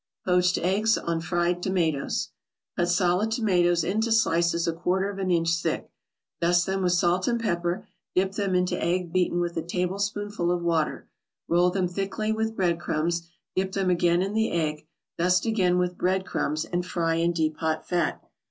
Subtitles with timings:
[0.25, 2.29] POACHED EGGS ON FRIED TOMATOES
[2.75, 5.91] Cut solid tomatoes into slices a quarter of an inch thick,
[6.39, 10.63] dust them with salt and pepper, dip them in egg beaten with a tablespoonful of
[10.63, 11.07] water,
[11.47, 14.87] roll them thickly with bread crumbs, dip them again in the egg,
[15.19, 18.27] dust again with bread crumbs, and fry in deep hot fat.